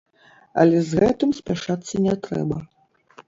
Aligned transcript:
Але 0.61 0.79
з 0.85 1.01
гэтым 1.01 1.35
спяшацца 1.39 1.93
не 2.05 2.17
трэба. 2.29 2.57